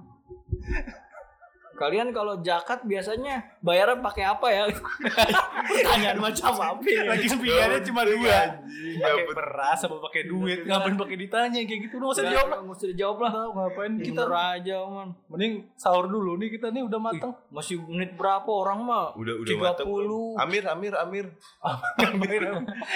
[1.78, 4.62] Kalian kalau zakat biasanya bayarnya pakai apa ya?
[5.70, 6.82] Pertanyaan macam apa?
[6.82, 8.34] Lagi pilihannya cuma dua.
[8.50, 10.58] Anjing, Pakai beras apa pakai duit?
[10.66, 11.94] Ngapain pakai ditanya kayak gitu?
[11.96, 12.58] Lu nggak usah jawab lah.
[12.60, 13.32] nggak usah dijawab lah.
[13.48, 14.22] Ngapain kita?
[14.26, 15.08] Kita aja man.
[15.30, 17.32] Mending sahur dulu nih kita nih udah matang.
[17.48, 19.06] Masih menit berapa orang mah?
[19.14, 19.86] Udah udah mateng.
[19.86, 20.42] 30.
[20.42, 21.26] Amir Amir Amir.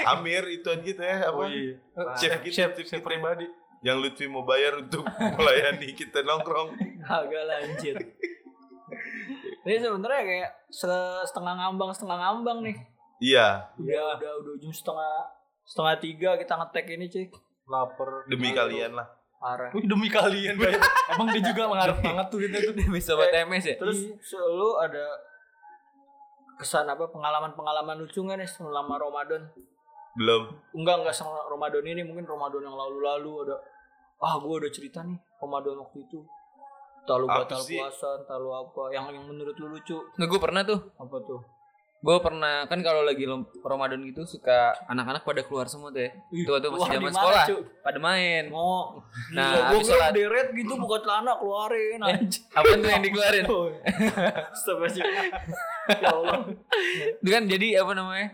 [0.06, 1.38] Amir itu aja gitu ya apa?
[1.38, 1.74] Oh iya.
[2.16, 3.06] Chef Chef, kita, chef, chef chef kita.
[3.06, 3.46] pribadi.
[3.82, 5.02] Yang Lutfi mau bayar untuk
[5.38, 6.70] melayani kita nongkrong.
[7.02, 7.96] Agak lanjut.
[9.62, 12.76] Ini sebenarnya kayak se- setengah ngambang setengah ngambang nih.
[13.22, 15.12] Iya, Udah udah udah jam setengah
[15.62, 17.30] setengah tiga kita ngetek ini cik.
[17.70, 18.26] Lapar.
[18.26, 19.06] demi kalian lah.
[19.38, 19.70] Parah.
[19.70, 20.58] Wih demi kalian.
[21.10, 22.74] Emang dia juga mengharap banget tuh kita tuh.
[22.74, 23.98] demi sobat MS ya Terus
[24.34, 25.06] lu ada
[26.58, 29.50] kesan apa pengalaman-pengalaman lucu nggak nih selama Ramadan?
[30.14, 30.54] Belum.
[30.74, 33.56] Enggak enggak selama Ramadan ini mungkin Ramadan yang lalu-lalu ada
[34.18, 36.22] ah gue ada cerita nih Ramadan waktu itu.
[37.02, 37.76] Entah lu batal sih?
[37.76, 41.40] puasa, entah lu apa yang yang menurut lu lucu Nggak, gue pernah tuh apa tuh?
[41.98, 43.22] gue pernah kan kalau lagi
[43.56, 47.60] Ramadan gitu suka anak-anak pada keluar semua tuh ya itu waktu masih zaman sekolah Cuk?
[47.78, 48.98] pada main Mau.
[49.30, 50.10] Nah, gue sholat.
[50.10, 52.42] deret gitu buka celana keluarin anjing.
[52.48, 53.44] apa tuh yang dikeluarin
[54.50, 55.26] Astagfirullah.
[55.94, 56.38] ya Allah.
[57.18, 58.28] itu kan jadi apa namanya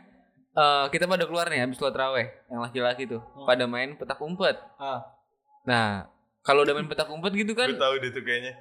[0.50, 3.44] Eh, kita pada keluar nih habis sholat raweh yang laki-laki tuh Hmm.
[3.44, 5.07] pada main petak umpet Ah.
[5.62, 6.09] nah
[6.48, 8.56] kalau udah main petak umpet gitu kan Gue tahu deh tuh kayaknya.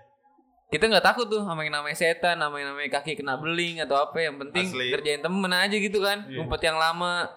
[0.68, 3.96] kita nggak takut tuh sama yang namanya setan sama yang namanya kaki kena beling atau
[3.98, 4.92] apa yang penting Asli.
[4.92, 6.44] kerjain temen aja gitu kan Iya.
[6.44, 7.32] umpet yang lama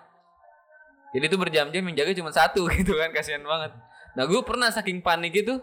[1.10, 3.70] jadi tuh berjam-jam yang jaga cuma satu gitu kan kasihan banget
[4.12, 5.62] nah gue pernah saking panik itu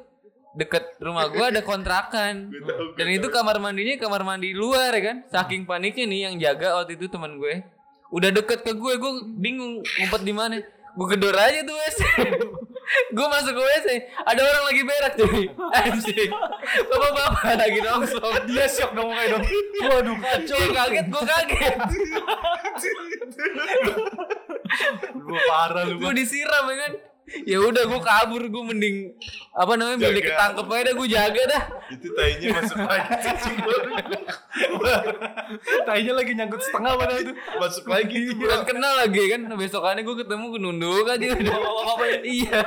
[0.53, 2.95] deket rumah gue ada kontrakan Gue tahu.
[2.95, 6.95] dan itu kamar mandinya kamar mandi luar ya kan saking paniknya nih yang jaga waktu
[6.95, 7.67] itu teman gue
[8.09, 10.55] udah deket ke gue gue bingung ngumpet di mana
[10.95, 11.99] gue gedor aja tuh WC
[12.87, 13.87] gue masuk ke WC
[14.23, 15.43] ada orang lagi berak cuy
[15.75, 16.31] anjing
[16.87, 19.43] bapak bapak lagi nongkrong Dia shock dong kayak dong.
[19.87, 20.59] Waduh kacau.
[20.71, 21.77] Kaget gue kaget
[25.17, 25.95] Lu parah lu.
[25.99, 26.91] gue disiram ya kan
[27.43, 28.97] ya udah gue kabur gue mending
[29.51, 30.27] apa namanya beli Jaga.
[30.31, 33.09] ketangkep aja dah gue jaga dah Itu tainya masuk lagi.
[35.83, 37.35] Tainya lagi nyangkut setengah padahal tuh.
[37.59, 38.19] masuk lagi.
[38.31, 41.55] bukan kenal lagi kan besokannya gue ketemu gue nunduk aja udah
[42.39, 42.61] iya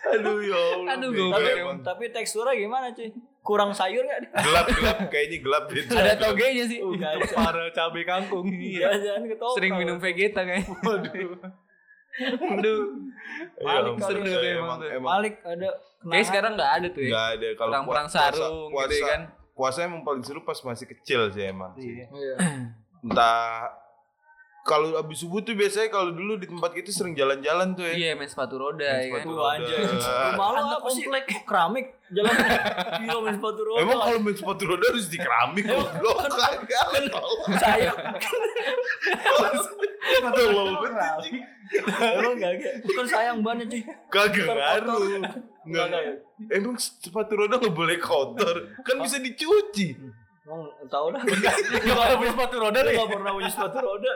[0.00, 0.96] Aduh ya Allah.
[0.96, 1.78] Aduh, goblok emang.
[1.84, 3.12] Tapi teksturnya gimana cuy?
[3.44, 4.32] Kurang sayur gak?
[4.32, 5.92] Gelap gelap kayaknya gelap gitu.
[5.92, 7.20] ada togenya sih Oh, ada.
[7.28, 8.48] Parah cabai kangkung.
[8.48, 8.96] Iya,
[9.52, 11.36] sering minum vegeta kayaknya Waduh.
[12.52, 12.80] aduh
[13.56, 15.68] Ya Malik ampun, seru ya, tuh emang emang Malik ada
[16.02, 19.06] kayak sekarang nggak ada tuh ya nggak ada kalau perang-perang puasa- sarung puasa, gitu ya
[19.08, 21.76] kan Puasa emang paling seru pas masih kecil sih emang.
[21.76, 21.84] sih.
[21.92, 22.06] Iya.
[22.08, 22.34] Iya.
[23.04, 23.68] Entah
[24.60, 27.92] kalau abis subuh tuh biasanya kalau dulu di tempat kita sering jalan-jalan tuh ya.
[27.92, 29.20] Iya main sepatu roda Main ya kan.
[29.20, 29.78] sepatu Gua anjir.
[29.84, 31.04] Rumah Anak apa sih?
[31.44, 31.86] Keramik.
[32.08, 32.32] Jalan.
[32.98, 33.78] Gila main sepatu roda.
[33.80, 36.86] Emang kalau main sepatu roda harus di keramik goblok kagak.
[37.56, 37.90] saya
[40.28, 41.18] Tolol banget.
[42.20, 42.74] emang enggak enggak.
[42.84, 43.82] Bukan sayang banget cuy.
[44.12, 45.00] Kagak ngaruh.
[45.64, 46.04] Enggak enggak.
[46.52, 49.96] Emang sepatu roda nggak boleh kotor, kan bisa dicuci.
[50.44, 51.22] Emang tahu dah.
[51.22, 51.56] Gak
[51.86, 52.92] pernah punya sepatu roda deh.
[52.92, 54.12] enggak pernah punya sepatu roda.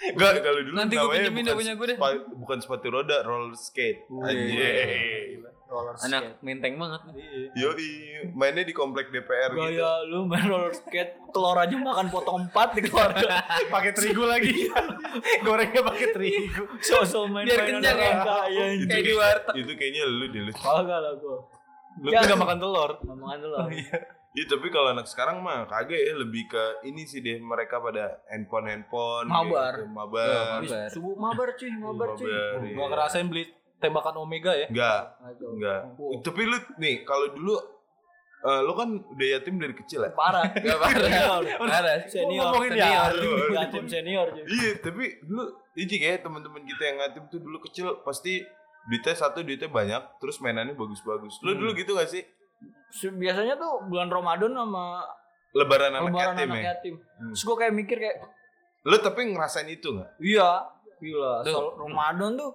[0.00, 1.98] Enggak, kalau dulu Nanti gua namanya pinjemin bukan dah punya gua deh.
[2.36, 4.06] bukan sepatu roda, roller skate.
[4.08, 5.42] Anjir.
[5.68, 7.00] Roller Anak menteng banget.
[7.52, 7.90] Yoi,
[8.32, 9.60] mainnya di komplek DPR gitu.
[9.60, 13.44] Gaya lu main roller skate telur aja makan potong empat di keluarga.
[13.74, 14.70] Pakai terigu lagi.
[15.44, 16.62] Gorengnya pakai terigu.
[16.80, 18.12] Sosok main Biar kenyang ya.
[18.48, 19.54] Itu, Kayak di warteg.
[19.58, 20.52] itu kayaknya lu deh lu.
[20.52, 21.38] Kagak lah gua.
[21.98, 22.22] Lu Ya.
[22.22, 22.90] tuh gak makan telur.
[23.02, 23.56] Ngomongan dulu.
[24.30, 28.20] Iya tapi kalau anak sekarang mah kagak ya lebih ke ini sih deh mereka pada
[28.28, 29.80] handphone handphone Mabar.
[29.80, 30.28] gitu, mabar.
[30.60, 30.88] Mabar.
[30.92, 32.28] Subuh mabar cuy, mabar cuy.
[32.28, 32.86] Mabar, Gua iya.
[32.92, 33.44] ngerasain beli
[33.78, 34.68] tembakan Omega ya.
[34.68, 35.00] Enggak,
[35.40, 35.80] enggak.
[35.96, 36.20] Wow.
[36.20, 37.56] Tapi lu nih kalau dulu
[38.38, 40.12] eh, lu kan udah yatim dari kecil ya?
[40.12, 40.44] Parah.
[40.62, 41.10] Gak parah.
[41.58, 41.96] Parah.
[42.06, 42.38] Senior.
[42.44, 43.10] Ngomongin senior.
[43.10, 43.50] yatim.
[43.50, 44.44] Yatim senior cuy.
[44.46, 45.42] Iya, tapi dulu
[45.74, 48.44] ini kayak teman-teman kita yang yatim tuh dulu kecil pasti
[48.86, 51.42] duitnya satu duitnya banyak, terus mainannya bagus-bagus.
[51.42, 51.58] Lu Hmm.
[51.58, 52.22] dulu gitu gak sih?
[53.18, 55.04] Biasanya tuh bulan Ramadan sama
[55.56, 56.66] Lebaran anak lebaran yatim anak ya?
[56.76, 56.94] yatim.
[57.00, 57.30] Hmm.
[57.32, 58.16] Terus gue kayak mikir kayak,
[58.84, 60.10] Lu tapi ngerasain itu gak?
[60.20, 60.64] iya,
[61.00, 61.40] gila.
[61.44, 62.50] Soal Ramadan tuh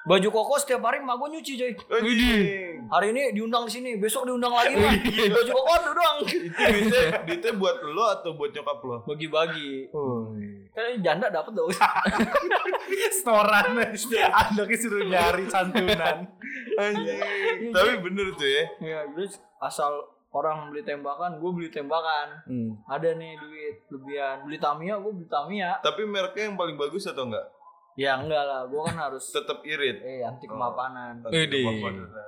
[0.00, 1.72] baju koko setiap hari emak gue nyuci coy.
[2.90, 4.94] Hari ini diundang di sini, besok diundang lagi mah.
[5.30, 6.18] Baju koko tuh doang.
[6.26, 8.96] itu duitnya, duitnya buat lo atau buat nyokap lo?
[9.04, 9.92] Bagi-bagi.
[10.72, 11.70] Kan janda dapat dong.
[13.16, 13.76] Setoran.
[13.76, 16.26] Anaknya suruh nyari santunan.
[17.70, 18.64] Tapi bener tuh ya.
[18.80, 19.92] Iya, terus asal
[20.30, 22.28] orang beli tembakan, gue beli tembakan.
[22.46, 22.70] Hmm.
[22.86, 24.46] Ada nih duit lebihan.
[24.46, 25.82] Beli Tamiya, gue beli Tamiya.
[25.82, 27.46] Tapi mereknya yang paling bagus atau enggak?
[27.98, 30.00] Ya enggak lah, gue kan harus Tetap irit.
[30.00, 31.20] eh anti kemapanan.
[31.26, 31.66] Widih.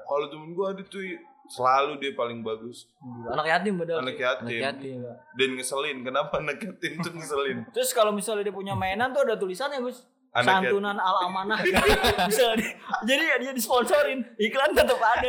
[0.04, 1.00] Kalau temen gua ada tuh
[1.48, 2.88] selalu dia paling bagus.
[3.28, 4.00] Anak yatim padahal.
[4.04, 4.46] Anak yatim.
[4.48, 4.96] Anak yatim.
[5.04, 5.12] Iya.
[5.36, 5.98] Dan ngeselin.
[6.00, 7.58] Kenapa anak yatim tuh ngeselin?
[7.74, 10.08] Terus kalau misalnya dia punya mainan tuh ada tulisannya Gus.
[10.32, 11.60] Anak Santunan al amanah.
[12.32, 12.64] bisa di,
[13.04, 15.28] jadi dia disponsorin iklan tetap ada.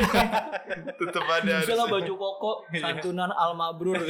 [1.04, 1.60] Tetap ada.
[1.60, 1.92] Misalnya harusnya.
[1.92, 4.00] baju koko santunan al mabrur.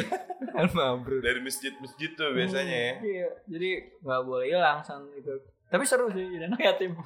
[0.55, 1.19] Almabrur.
[1.19, 2.95] Dari masjid-masjid tuh biasanya ya.
[3.03, 3.71] Iya, jadi
[4.07, 5.35] nggak boleh hilang san itu.
[5.71, 6.97] Tapi seru sih jadi anak yatim.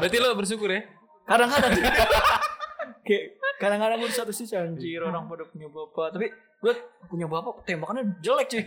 [0.00, 0.82] Berarti lo bersyukur ya?
[1.28, 1.70] Kadang-kadang
[3.06, 3.24] kayak
[3.58, 6.26] kadang-kadang gue satu sisi anjir orang pada punya bapak tapi
[6.62, 6.72] gue
[7.10, 8.62] punya bapak tembakannya jelek cuy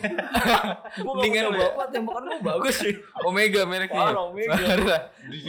[1.03, 1.51] gue punya ya?
[1.51, 4.11] bapak tembakannya gue bagus sih Omega mereknya.
[4.11, 4.55] Parah, Omega.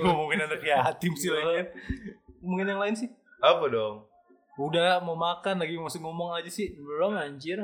[0.03, 1.67] Ngomongin anak yatim sih lagi.
[2.43, 3.11] Ngomongin yang lain sih.
[3.43, 4.07] Apa dong?
[4.57, 6.73] Udah mau makan lagi masih ngomong aja sih.
[6.79, 7.59] belum anjir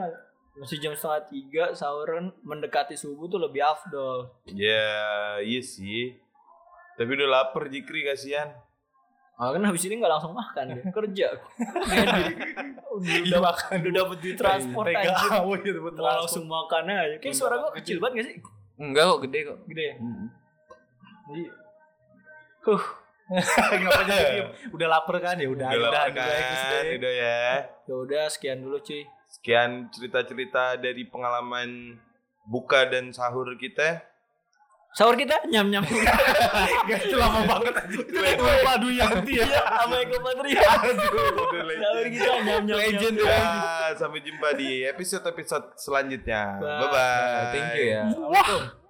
[0.54, 4.92] masih jam setengah tiga sahuran mendekati subuh tuh lebih afdol Ya,
[5.40, 6.16] iya sih.
[6.92, 8.52] Tapi udah lapar Jikri kasihan.
[9.34, 11.26] Ah, kan habis ini nggak langsung makan dia kerja
[12.92, 13.74] udah, Iya, makan.
[13.80, 14.86] udah dapet duit transport
[15.58, 18.36] gitu buat mau langsung makan aja kayak suara gue kecil banget gak sih
[18.74, 19.58] Enggak kok gede kok.
[19.66, 20.26] gede ya Hmm.
[21.24, 21.42] Jadi,
[22.62, 22.84] huh
[23.72, 24.48] Kenapa jadi diem?
[24.70, 26.84] Udah lapar kan ya udah Udah udah udah ya, kan?
[26.92, 27.40] Udah ya.
[27.82, 31.96] ya udah sekian dulu cuy Sekian cerita-cerita dari pengalaman
[32.44, 34.04] buka dan sahur kita.
[34.92, 35.80] sahur kita nyam nyam
[36.88, 37.96] Gak itu lama banget aja.
[37.96, 39.48] Itu itu padu Yanti ya.
[39.48, 41.80] sama Eko Patria legend.
[41.80, 43.24] sahur kita nyam nyam Legend nyam.
[43.24, 46.60] Ya, sampai jumpa di episode-episode selanjutnya.
[46.60, 46.78] Bye.
[46.84, 47.52] Bye-bye.
[47.56, 48.04] Thank you ya.
[48.20, 48.81] Wah.